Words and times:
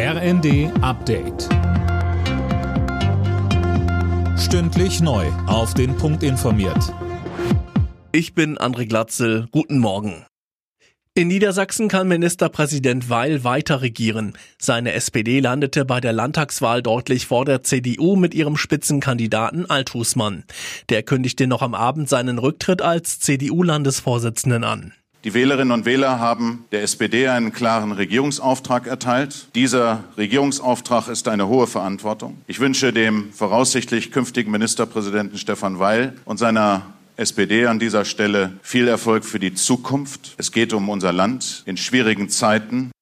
RND 0.00 0.70
Update. 0.80 1.48
Stündlich 4.38 5.00
neu. 5.00 5.26
Auf 5.48 5.74
den 5.74 5.96
Punkt 5.96 6.22
informiert. 6.22 6.94
Ich 8.12 8.32
bin 8.32 8.58
André 8.58 8.86
Glatzel. 8.86 9.48
Guten 9.50 9.80
Morgen. 9.80 10.24
In 11.14 11.26
Niedersachsen 11.26 11.88
kann 11.88 12.06
Ministerpräsident 12.06 13.10
Weil 13.10 13.42
weiter 13.42 13.82
regieren. 13.82 14.34
Seine 14.60 14.92
SPD 14.92 15.40
landete 15.40 15.84
bei 15.84 16.00
der 16.00 16.12
Landtagswahl 16.12 16.80
deutlich 16.80 17.26
vor 17.26 17.44
der 17.44 17.64
CDU 17.64 18.14
mit 18.14 18.34
ihrem 18.34 18.56
Spitzenkandidaten 18.56 19.68
Althusmann. 19.68 20.44
Der 20.90 21.02
kündigte 21.02 21.48
noch 21.48 21.60
am 21.60 21.74
Abend 21.74 22.08
seinen 22.08 22.38
Rücktritt 22.38 22.82
als 22.82 23.18
CDU-Landesvorsitzenden 23.18 24.62
an. 24.62 24.92
Die 25.24 25.34
Wählerinnen 25.34 25.72
und 25.72 25.84
Wähler 25.84 26.20
haben 26.20 26.64
der 26.70 26.82
SPD 26.82 27.26
einen 27.26 27.52
klaren 27.52 27.90
Regierungsauftrag 27.90 28.86
erteilt. 28.86 29.48
Dieser 29.56 30.04
Regierungsauftrag 30.16 31.08
ist 31.08 31.26
eine 31.26 31.48
hohe 31.48 31.66
Verantwortung. 31.66 32.38
Ich 32.46 32.60
wünsche 32.60 32.92
dem 32.92 33.32
voraussichtlich 33.32 34.12
künftigen 34.12 34.52
Ministerpräsidenten 34.52 35.36
Stefan 35.36 35.80
Weil 35.80 36.14
und 36.24 36.38
seiner 36.38 36.94
SPD 37.16 37.66
an 37.66 37.80
dieser 37.80 38.04
Stelle 38.04 38.52
viel 38.62 38.86
Erfolg 38.86 39.24
für 39.24 39.40
die 39.40 39.54
Zukunft. 39.54 40.34
Es 40.38 40.52
geht 40.52 40.72
um 40.72 40.88
unser 40.88 41.12
Land 41.12 41.64
in 41.66 41.76
schwierigen 41.76 42.28
Zeiten. 42.28 42.92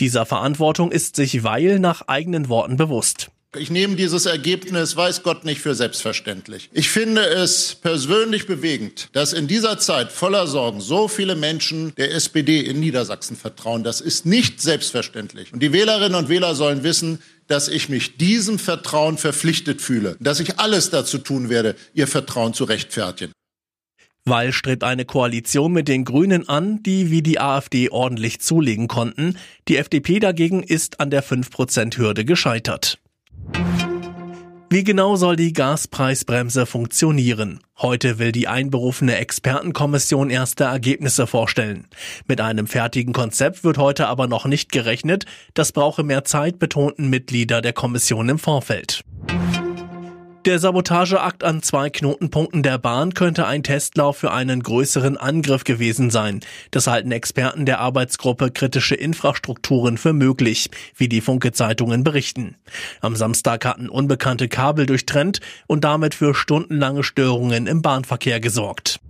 Dieser 0.00 0.26
Verantwortung 0.26 0.92
ist 0.92 1.16
sich 1.16 1.44
Weil 1.44 1.78
nach 1.78 2.08
eigenen 2.08 2.50
Worten 2.50 2.76
bewusst. 2.76 3.30
Ich 3.56 3.70
nehme 3.70 3.96
dieses 3.96 4.26
Ergebnis, 4.26 4.96
weiß 4.96 5.22
Gott, 5.22 5.44
nicht 5.44 5.60
für 5.60 5.74
selbstverständlich. 5.74 6.70
Ich 6.72 6.88
finde 6.88 7.22
es 7.22 7.74
persönlich 7.74 8.46
bewegend, 8.46 9.08
dass 9.12 9.32
in 9.32 9.46
dieser 9.46 9.78
Zeit 9.78 10.10
voller 10.10 10.46
Sorgen 10.46 10.80
so 10.80 11.08
viele 11.08 11.36
Menschen 11.36 11.94
der 11.96 12.12
SPD 12.12 12.60
in 12.60 12.80
Niedersachsen 12.80 13.36
vertrauen. 13.36 13.84
Das 13.84 14.00
ist 14.00 14.26
nicht 14.26 14.60
selbstverständlich. 14.60 15.52
Und 15.52 15.62
die 15.62 15.72
Wählerinnen 15.72 16.16
und 16.16 16.28
Wähler 16.28 16.54
sollen 16.54 16.82
wissen, 16.82 17.20
dass 17.46 17.68
ich 17.68 17.88
mich 17.88 18.16
diesem 18.16 18.58
Vertrauen 18.58 19.18
verpflichtet 19.18 19.80
fühle, 19.82 20.16
dass 20.20 20.40
ich 20.40 20.58
alles 20.58 20.90
dazu 20.90 21.18
tun 21.18 21.48
werde, 21.48 21.76
ihr 21.92 22.06
Vertrauen 22.06 22.54
zu 22.54 22.64
rechtfertigen. 22.64 23.32
Weil 24.26 24.52
strebt 24.52 24.84
eine 24.84 25.04
Koalition 25.04 25.72
mit 25.72 25.86
den 25.86 26.04
Grünen 26.04 26.48
an, 26.48 26.82
die 26.82 27.10
wie 27.10 27.20
die 27.20 27.40
AfD 27.40 27.90
ordentlich 27.90 28.40
zulegen 28.40 28.88
konnten. 28.88 29.36
Die 29.68 29.76
FDP 29.76 30.18
dagegen 30.18 30.62
ist 30.62 30.98
an 30.98 31.10
der 31.10 31.22
5%-Hürde 31.22 32.24
gescheitert. 32.24 32.98
Wie 34.74 34.82
genau 34.82 35.14
soll 35.14 35.36
die 35.36 35.52
Gaspreisbremse 35.52 36.66
funktionieren? 36.66 37.60
Heute 37.78 38.18
will 38.18 38.32
die 38.32 38.48
einberufene 38.48 39.14
Expertenkommission 39.14 40.30
erste 40.30 40.64
Ergebnisse 40.64 41.28
vorstellen. 41.28 41.86
Mit 42.26 42.40
einem 42.40 42.66
fertigen 42.66 43.12
Konzept 43.12 43.62
wird 43.62 43.78
heute 43.78 44.08
aber 44.08 44.26
noch 44.26 44.46
nicht 44.46 44.72
gerechnet. 44.72 45.26
Das 45.54 45.70
brauche 45.70 46.02
mehr 46.02 46.24
Zeit, 46.24 46.58
betonten 46.58 47.08
Mitglieder 47.08 47.62
der 47.62 47.72
Kommission 47.72 48.28
im 48.28 48.40
Vorfeld. 48.40 49.04
Der 50.44 50.58
Sabotageakt 50.58 51.42
an 51.42 51.62
zwei 51.62 51.88
Knotenpunkten 51.88 52.62
der 52.62 52.76
Bahn 52.76 53.14
könnte 53.14 53.46
ein 53.46 53.62
Testlauf 53.62 54.18
für 54.18 54.30
einen 54.30 54.62
größeren 54.62 55.16
Angriff 55.16 55.64
gewesen 55.64 56.10
sein. 56.10 56.40
Das 56.70 56.86
halten 56.86 57.12
Experten 57.12 57.64
der 57.64 57.80
Arbeitsgruppe 57.80 58.50
Kritische 58.50 58.94
Infrastrukturen 58.94 59.96
für 59.96 60.12
möglich, 60.12 60.68
wie 60.98 61.08
die 61.08 61.22
Funke-Zeitungen 61.22 62.04
berichten. 62.04 62.56
Am 63.00 63.16
Samstag 63.16 63.64
hatten 63.64 63.88
unbekannte 63.88 64.48
Kabel 64.48 64.84
durchtrennt 64.84 65.40
und 65.66 65.82
damit 65.82 66.14
für 66.14 66.34
stundenlange 66.34 67.04
Störungen 67.04 67.66
im 67.66 67.80
Bahnverkehr 67.80 68.38
gesorgt. 68.38 69.00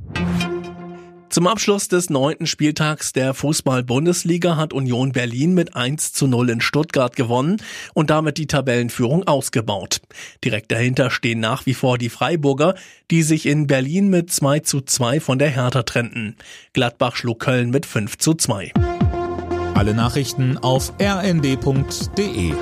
Zum 1.35 1.49
Abschluss 1.49 1.89
des 1.89 2.11
neunten 2.11 2.47
Spieltags 2.47 3.13
der 3.13 3.35
Fußball-Bundesliga 3.35 4.57
hat 4.57 4.73
Union 4.73 5.11
Berlin 5.11 5.53
mit 5.53 5.75
1 5.75 6.13
zu 6.13 6.29
0 6.29 6.49
in 6.49 6.61
Stuttgart 6.61 7.17
gewonnen 7.17 7.57
und 7.93 8.11
damit 8.11 8.39
die 8.39 8.47
Tabellenführung 8.47 9.27
ausgebaut. 9.27 10.01
Direkt 10.45 10.71
dahinter 10.71 11.11
stehen 11.11 11.41
nach 11.41 11.67
wie 11.67 11.75
vor 11.75 11.99
die 11.99 12.09
Freiburger, 12.09 12.77
die 13.11 13.25
sich 13.25 13.47
in 13.47 13.67
Berlin 13.67 14.11
mit 14.11 14.31
2 14.31 14.61
zu 14.61 14.81
2 14.81 15.19
von 15.19 15.41
der 15.41 15.51
Hertha 15.51 15.83
trennten. 15.83 16.37
Gladbach 16.73 17.17
schlug 17.17 17.41
Köln 17.41 17.71
mit 17.71 17.85
5 17.85 18.17
zu 18.19 18.35
2. 18.35 18.71
Alle 19.75 19.93
Nachrichten 19.93 20.57
auf 20.59 20.93
rnd.de 21.03 22.53